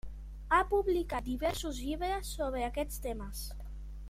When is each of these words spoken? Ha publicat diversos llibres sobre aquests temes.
Ha 0.55 0.61
publicat 0.71 1.27
diversos 1.27 1.83
llibres 1.89 2.35
sobre 2.39 2.67
aquests 2.71 3.05
temes. 3.09 3.49